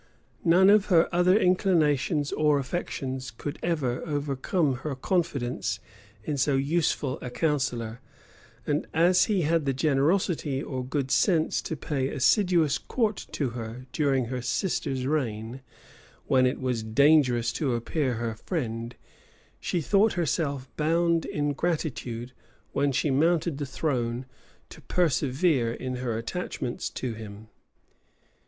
None 0.43 0.71
of 0.71 0.87
her 0.87 1.07
other 1.13 1.37
inclinations 1.37 2.31
or 2.31 2.57
affections 2.57 3.29
could 3.29 3.59
ever 3.61 4.01
overcome 4.03 4.77
her 4.77 4.95
confidence 4.95 5.79
in 6.23 6.37
so 6.37 6.55
useful 6.55 7.19
a 7.21 7.29
counsellor; 7.29 8.01
and 8.65 8.87
as 8.95 9.25
he 9.25 9.43
had 9.43 9.51
had 9.51 9.65
the 9.65 9.73
generosity 9.75 10.59
or 10.59 10.83
good 10.83 11.11
sense 11.11 11.61
to 11.61 11.75
pay 11.77 12.07
assiduous 12.09 12.79
court 12.79 13.27
to 13.33 13.51
her 13.51 13.85
during 13.93 14.25
her 14.25 14.41
sister's 14.41 15.05
reign, 15.05 15.61
when 16.25 16.47
it 16.47 16.59
was 16.59 16.81
dangerous 16.81 17.51
to 17.53 17.75
appear 17.75 18.15
her 18.15 18.33
friend, 18.33 18.95
she 19.59 19.81
thought 19.81 20.13
herself 20.13 20.67
bound 20.77 21.25
in 21.25 21.53
gratitude, 21.53 22.31
when 22.71 22.91
she 22.91 23.11
mounted 23.11 23.59
the 23.59 23.67
throne, 23.67 24.25
to 24.69 24.81
persevere 24.81 25.71
in 25.71 25.97
her 25.97 26.17
attachments 26.17 26.89
to 26.89 27.13
him. 27.13 27.49